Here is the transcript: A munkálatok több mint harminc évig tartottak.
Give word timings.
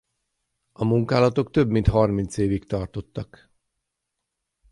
A 0.71 0.83
munkálatok 0.85 1.51
több 1.51 1.69
mint 1.69 1.87
harminc 1.87 2.37
évig 2.37 2.65
tartottak. 2.65 3.51